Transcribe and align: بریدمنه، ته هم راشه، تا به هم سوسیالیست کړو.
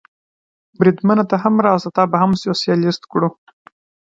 بریدمنه، 0.77 1.23
ته 1.29 1.35
هم 1.43 1.55
راشه، 1.65 1.89
تا 1.95 2.03
به 2.11 2.17
هم 2.21 2.31
سوسیالیست 2.43 3.03
کړو. 3.11 3.29